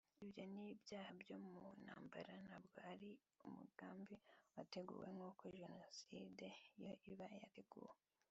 [0.25, 3.11] ibyo ni ibyaha byo mu ntambara ntabwo ari
[3.47, 4.15] umugambi
[4.55, 6.47] wateguwe nk’uko jenoside
[6.83, 7.93] yo iba yateguwe”